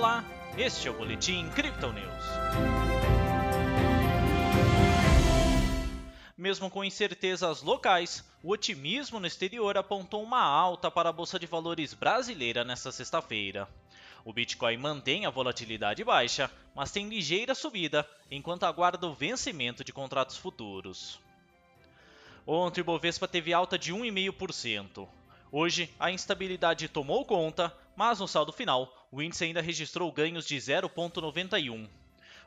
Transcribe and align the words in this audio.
Olá, 0.00 0.24
este 0.56 0.88
é 0.88 0.90
o 0.90 0.94
Boletim 0.94 1.50
Crypto 1.50 1.92
News. 1.92 2.24
Mesmo 6.38 6.70
com 6.70 6.82
incertezas 6.82 7.60
locais, 7.60 8.24
o 8.42 8.50
otimismo 8.50 9.20
no 9.20 9.26
exterior 9.26 9.76
apontou 9.76 10.22
uma 10.22 10.40
alta 10.40 10.90
para 10.90 11.10
a 11.10 11.12
Bolsa 11.12 11.38
de 11.38 11.46
Valores 11.46 11.92
brasileira 11.92 12.64
nesta 12.64 12.90
sexta-feira. 12.90 13.68
O 14.24 14.32
Bitcoin 14.32 14.78
mantém 14.78 15.26
a 15.26 15.30
volatilidade 15.30 16.02
baixa, 16.02 16.50
mas 16.74 16.90
tem 16.90 17.06
ligeira 17.06 17.54
subida 17.54 18.08
enquanto 18.30 18.64
aguarda 18.64 19.06
o 19.06 19.12
vencimento 19.12 19.84
de 19.84 19.92
contratos 19.92 20.38
futuros. 20.38 21.20
Ontem 22.46 22.80
o 22.80 22.84
Bovespa 22.84 23.28
teve 23.28 23.52
alta 23.52 23.78
de 23.78 23.92
1,5%. 23.92 25.06
Hoje, 25.52 25.94
a 26.00 26.10
instabilidade 26.10 26.88
tomou 26.88 27.22
conta, 27.26 27.70
mas 27.96 28.20
no 28.20 28.28
saldo 28.28 28.52
final, 28.52 28.94
o 29.10 29.20
índice 29.20 29.44
ainda 29.44 29.60
registrou 29.60 30.12
ganhos 30.12 30.46
de 30.46 30.56
0,91. 30.56 31.88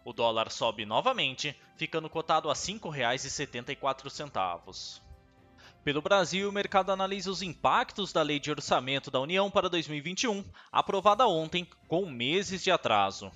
O 0.05 0.11
dólar 0.11 0.51
sobe 0.51 0.85
novamente, 0.85 1.55
ficando 1.77 2.09
cotado 2.09 2.49
a 2.49 2.53
R$ 2.53 2.59
5,74. 2.59 5.01
Pelo 5.83 6.01
Brasil, 6.01 6.49
o 6.49 6.51
mercado 6.51 6.91
analisa 6.91 7.29
os 7.29 7.41
impactos 7.41 8.13
da 8.13 8.21
Lei 8.21 8.39
de 8.39 8.49
Orçamento 8.49 9.11
da 9.11 9.19
União 9.19 9.51
para 9.51 9.69
2021, 9.69 10.43
aprovada 10.71 11.27
ontem, 11.27 11.67
com 11.87 12.05
meses 12.05 12.63
de 12.63 12.71
atraso. 12.71 13.31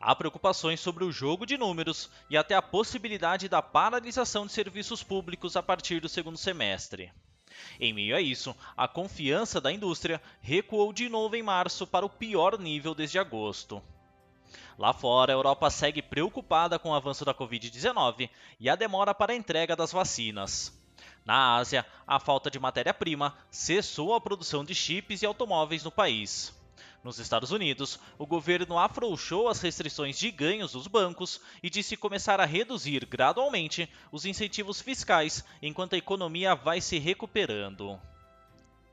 Há 0.00 0.14
preocupações 0.14 0.80
sobre 0.80 1.04
o 1.04 1.12
jogo 1.12 1.44
de 1.44 1.58
números 1.58 2.10
e 2.30 2.36
até 2.36 2.54
a 2.54 2.62
possibilidade 2.62 3.48
da 3.48 3.60
paralisação 3.60 4.46
de 4.46 4.52
serviços 4.52 5.02
públicos 5.02 5.56
a 5.56 5.62
partir 5.62 6.00
do 6.00 6.08
segundo 6.08 6.38
semestre. 6.38 7.12
Em 7.80 7.92
meio 7.92 8.16
a 8.16 8.20
isso, 8.20 8.54
a 8.76 8.86
confiança 8.88 9.60
da 9.60 9.72
indústria 9.72 10.20
recuou 10.40 10.92
de 10.92 11.08
novo 11.08 11.36
em 11.36 11.42
março 11.42 11.86
para 11.86 12.06
o 12.06 12.10
pior 12.10 12.58
nível 12.58 12.94
desde 12.94 13.18
agosto. 13.18 13.82
Lá 14.78 14.92
fora, 14.92 15.32
a 15.32 15.36
Europa 15.36 15.70
segue 15.70 16.02
preocupada 16.02 16.78
com 16.78 16.90
o 16.90 16.94
avanço 16.94 17.24
da 17.24 17.34
Covid-19 17.34 18.28
e 18.58 18.68
a 18.68 18.74
demora 18.74 19.14
para 19.14 19.32
a 19.32 19.36
entrega 19.36 19.76
das 19.76 19.92
vacinas. 19.92 20.72
Na 21.24 21.56
Ásia, 21.56 21.86
a 22.06 22.20
falta 22.20 22.50
de 22.50 22.58
matéria-prima 22.58 23.36
cessou 23.50 24.14
a 24.14 24.20
produção 24.20 24.64
de 24.64 24.74
chips 24.74 25.22
e 25.22 25.26
automóveis 25.26 25.82
no 25.82 25.90
país. 25.90 26.52
Nos 27.02 27.18
Estados 27.18 27.50
Unidos, 27.50 27.98
o 28.18 28.26
governo 28.26 28.78
afrouxou 28.78 29.48
as 29.48 29.60
restrições 29.60 30.18
de 30.18 30.30
ganhos 30.30 30.72
dos 30.72 30.86
bancos 30.86 31.40
e 31.62 31.68
disse 31.68 31.96
começar 31.96 32.40
a 32.40 32.44
reduzir 32.44 33.04
gradualmente 33.06 33.88
os 34.10 34.24
incentivos 34.24 34.80
fiscais 34.80 35.44
enquanto 35.60 35.94
a 35.94 35.98
economia 35.98 36.54
vai 36.54 36.80
se 36.80 36.98
recuperando. 36.98 38.00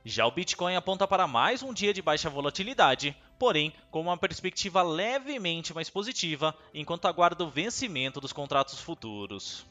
Já 0.04 0.26
o 0.26 0.32
Bitcoin 0.32 0.76
aponta 0.76 1.08
para 1.08 1.28
mais 1.28 1.62
um 1.62 1.72
dia 1.72 1.94
de 1.94 2.02
baixa 2.02 2.30
volatilidade, 2.30 3.16
porém 3.38 3.72
com 3.92 4.02
uma 4.02 4.18
perspectiva 4.18 4.82
levemente 4.82 5.74
mais 5.74 5.90
positiva 5.90 6.56
enquanto 6.74 7.06
aguarda 7.06 7.44
o 7.44 7.50
vencimento 7.50 8.20
dos 8.20 8.34
contratos 8.34 8.80
futuros. 8.80 9.66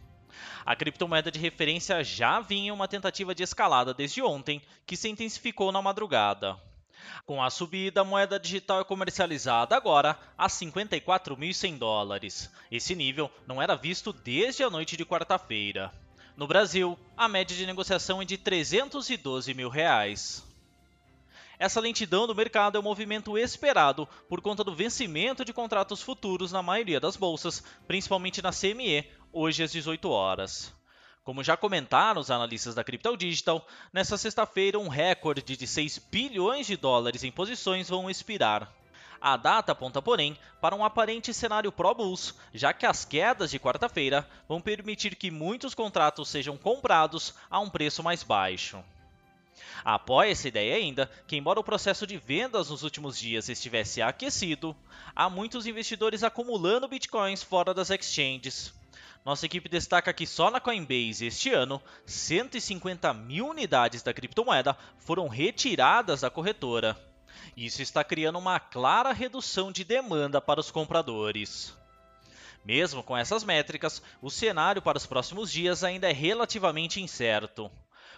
A 0.64 0.76
criptomoeda 0.76 1.30
de 1.30 1.40
referência 1.40 2.02
já 2.04 2.40
vinha 2.40 2.68
em 2.68 2.70
uma 2.70 2.86
tentativa 2.86 3.34
de 3.34 3.42
escalada 3.42 3.92
desde 3.92 4.22
ontem, 4.22 4.62
que 4.86 4.96
se 4.96 5.08
intensificou 5.08 5.72
na 5.72 5.82
madrugada. 5.82 6.56
Com 7.26 7.42
a 7.42 7.50
subida, 7.50 8.00
a 8.00 8.04
moeda 8.04 8.38
digital 8.38 8.80
é 8.80 8.84
comercializada 8.84 9.76
agora 9.76 10.18
a 10.36 10.48
54.100 10.48 11.78
dólares. 11.78 12.50
Esse 12.70 12.94
nível 12.94 13.30
não 13.46 13.60
era 13.60 13.76
visto 13.76 14.12
desde 14.12 14.62
a 14.62 14.70
noite 14.70 14.96
de 14.96 15.04
quarta-feira. 15.04 15.92
No 16.36 16.46
Brasil, 16.46 16.98
a 17.16 17.28
média 17.28 17.56
de 17.56 17.66
negociação 17.66 18.22
é 18.22 18.24
de 18.24 18.38
312 18.38 19.52
mil 19.54 19.68
reais. 19.68 20.44
Essa 21.58 21.78
lentidão 21.78 22.26
do 22.26 22.34
mercado 22.34 22.76
é 22.76 22.80
um 22.80 22.82
movimento 22.82 23.36
esperado 23.36 24.08
por 24.28 24.40
conta 24.40 24.64
do 24.64 24.74
vencimento 24.74 25.44
de 25.44 25.52
contratos 25.52 26.00
futuros 26.00 26.50
na 26.50 26.62
maioria 26.62 26.98
das 26.98 27.16
bolsas, 27.16 27.62
principalmente 27.86 28.40
na 28.40 28.50
CME, 28.50 29.04
hoje 29.30 29.62
às 29.62 29.70
18 29.70 30.08
horas. 30.08 30.79
Como 31.22 31.44
já 31.44 31.56
comentaram 31.56 32.20
os 32.20 32.30
analistas 32.30 32.74
da 32.74 32.82
Crypto 32.82 33.16
Digital, 33.16 33.66
nesta 33.92 34.16
sexta-feira 34.16 34.78
um 34.78 34.88
recorde 34.88 35.56
de 35.56 35.66
6 35.66 35.98
bilhões 36.10 36.66
de 36.66 36.76
dólares 36.76 37.22
em 37.22 37.30
posições 37.30 37.88
vão 37.88 38.08
expirar. 38.08 38.72
A 39.20 39.36
data 39.36 39.72
aponta, 39.72 40.00
porém, 40.00 40.36
para 40.62 40.74
um 40.74 40.82
aparente 40.82 41.34
cenário 41.34 41.70
pró-bulls, 41.70 42.34
já 42.54 42.72
que 42.72 42.86
as 42.86 43.04
quedas 43.04 43.50
de 43.50 43.58
quarta-feira 43.58 44.26
vão 44.48 44.62
permitir 44.62 45.14
que 45.14 45.30
muitos 45.30 45.74
contratos 45.74 46.30
sejam 46.30 46.56
comprados 46.56 47.34
a 47.50 47.60
um 47.60 47.68
preço 47.68 48.02
mais 48.02 48.22
baixo. 48.22 48.82
Apoia 49.84 50.30
essa 50.30 50.48
ideia 50.48 50.76
ainda 50.76 51.10
que, 51.26 51.36
embora 51.36 51.60
o 51.60 51.64
processo 51.64 52.06
de 52.06 52.16
vendas 52.16 52.70
nos 52.70 52.82
últimos 52.82 53.18
dias 53.18 53.50
estivesse 53.50 54.00
aquecido, 54.00 54.74
há 55.14 55.28
muitos 55.28 55.66
investidores 55.66 56.22
acumulando 56.22 56.88
bitcoins 56.88 57.42
fora 57.42 57.74
das 57.74 57.90
exchanges. 57.90 58.79
Nossa 59.24 59.44
equipe 59.44 59.68
destaca 59.68 60.12
que 60.12 60.26
só 60.26 60.50
na 60.50 60.60
Coinbase 60.60 61.26
este 61.26 61.50
ano, 61.50 61.80
150 62.06 63.12
mil 63.12 63.48
unidades 63.48 64.02
da 64.02 64.14
criptomoeda 64.14 64.76
foram 64.98 65.28
retiradas 65.28 66.22
da 66.22 66.30
corretora. 66.30 66.96
Isso 67.56 67.82
está 67.82 68.02
criando 68.02 68.38
uma 68.38 68.58
clara 68.58 69.12
redução 69.12 69.70
de 69.70 69.84
demanda 69.84 70.40
para 70.40 70.60
os 70.60 70.70
compradores. 70.70 71.76
Mesmo 72.64 73.02
com 73.02 73.16
essas 73.16 73.44
métricas, 73.44 74.02
o 74.22 74.30
cenário 74.30 74.82
para 74.82 74.98
os 74.98 75.06
próximos 75.06 75.50
dias 75.52 75.84
ainda 75.84 76.08
é 76.08 76.12
relativamente 76.12 77.00
incerto. 77.00 77.70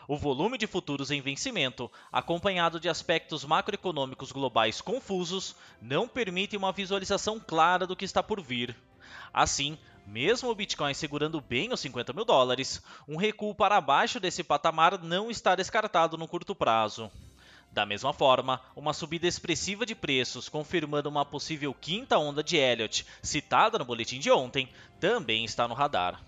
O 0.08 0.16
volume 0.16 0.58
de 0.58 0.66
futuros 0.66 1.10
em 1.10 1.20
vencimento, 1.20 1.90
acompanhado 2.10 2.80
de 2.80 2.88
aspectos 2.88 3.44
macroeconômicos 3.44 4.32
globais 4.32 4.80
confusos, 4.80 5.54
não 5.80 6.08
permite 6.08 6.56
uma 6.56 6.72
visualização 6.72 7.38
clara 7.38 7.86
do 7.86 7.94
que 7.94 8.04
está 8.04 8.22
por 8.22 8.40
vir. 8.40 8.76
Assim, 9.32 9.78
mesmo 10.06 10.50
o 10.50 10.54
Bitcoin 10.54 10.94
segurando 10.94 11.40
bem 11.40 11.72
os 11.72 11.80
50 11.80 12.12
mil 12.12 12.24
dólares, 12.24 12.82
um 13.08 13.16
recuo 13.16 13.54
para 13.54 13.80
baixo 13.80 14.18
desse 14.18 14.42
patamar 14.42 15.02
não 15.02 15.30
está 15.30 15.54
descartado 15.54 16.18
no 16.18 16.28
curto 16.28 16.54
prazo. 16.54 17.10
Da 17.72 17.86
mesma 17.86 18.12
forma, 18.12 18.60
uma 18.76 18.92
subida 18.92 19.26
expressiva 19.26 19.86
de 19.86 19.94
preços, 19.94 20.48
confirmando 20.48 21.08
uma 21.08 21.24
possível 21.24 21.72
quinta 21.72 22.18
onda 22.18 22.42
de 22.42 22.56
Elliott, 22.56 23.06
citada 23.22 23.78
no 23.78 23.84
boletim 23.84 24.18
de 24.18 24.30
ontem, 24.30 24.68
também 25.00 25.44
está 25.44 25.66
no 25.66 25.74
radar. 25.74 26.22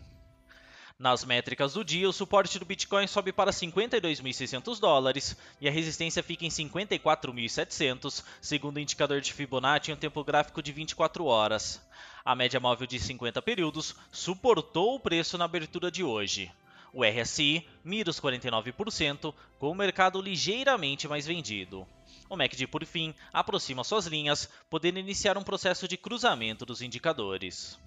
Nas 0.99 1.25
métricas 1.25 1.75
do 1.75 1.85
dia, 1.85 2.09
o 2.09 2.12
suporte 2.12 2.59
do 2.59 2.65
Bitcoin 2.65 3.06
sobe 3.06 3.33
para 3.33 3.51
52.600 3.51 4.79
dólares 4.79 5.37
e 5.61 5.69
a 5.69 5.71
resistência 5.71 6.23
fica 6.23 6.47
em 6.47 6.49
54.700, 6.49 8.25
segundo 8.41 8.77
o 8.77 8.81
indicador 8.81 9.21
de 9.21 9.33
Fibonacci 9.33 9.91
em 9.91 9.95
um 9.95 9.99
tempo 9.99 10.23
gráfico 10.25 10.62
de 10.62 10.73
24 10.73 11.27
horas. 11.27 11.83
A 12.25 12.35
média 12.35 12.59
móvel 12.59 12.87
de 12.87 12.99
50 12.99 13.43
períodos 13.43 13.95
suportou 14.11 14.95
o 14.95 15.01
preço 15.01 15.37
na 15.37 15.45
abertura 15.45 15.91
de 15.91 16.03
hoje. 16.03 16.51
O 16.91 17.05
RSI 17.05 17.67
mira 17.85 18.09
os 18.09 18.19
49%, 18.19 19.35
com 19.59 19.71
o 19.71 19.75
mercado 19.75 20.23
ligeiramente 20.23 21.07
mais 21.07 21.27
vendido. 21.27 21.87
O 22.31 22.35
MACD, 22.35 22.67
por 22.67 22.83
fim, 22.87 23.15
aproxima 23.31 23.85
suas 23.85 24.07
linhas, 24.07 24.49
podendo 24.71 24.99
iniciar 24.99 25.37
um 25.37 25.43
processo 25.43 25.87
de 25.87 25.99
cruzamento 25.99 26.65
dos 26.65 26.81
indicadores. 26.81 27.79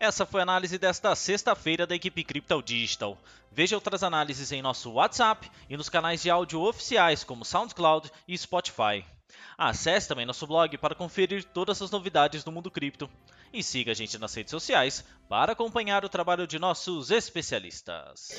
Essa 0.00 0.24
foi 0.24 0.40
a 0.40 0.44
análise 0.44 0.78
desta 0.78 1.14
sexta-feira 1.14 1.86
da 1.86 1.94
equipe 1.94 2.24
Crypto 2.24 2.62
Digital. 2.62 3.18
Veja 3.52 3.76
outras 3.76 4.02
análises 4.02 4.50
em 4.50 4.62
nosso 4.62 4.92
WhatsApp 4.92 5.50
e 5.68 5.76
nos 5.76 5.90
canais 5.90 6.22
de 6.22 6.30
áudio 6.30 6.62
oficiais 6.62 7.22
como 7.22 7.44
SoundCloud 7.44 8.10
e 8.26 8.36
Spotify. 8.36 9.04
Acesse 9.58 10.08
também 10.08 10.24
nosso 10.24 10.46
blog 10.46 10.78
para 10.78 10.94
conferir 10.94 11.44
todas 11.44 11.82
as 11.82 11.90
novidades 11.90 12.42
do 12.42 12.50
mundo 12.50 12.70
cripto 12.70 13.10
e 13.52 13.62
siga 13.62 13.92
a 13.92 13.94
gente 13.94 14.16
nas 14.16 14.32
redes 14.32 14.52
sociais 14.52 15.04
para 15.28 15.52
acompanhar 15.52 16.02
o 16.02 16.08
trabalho 16.08 16.46
de 16.46 16.58
nossos 16.58 17.10
especialistas. 17.10 18.30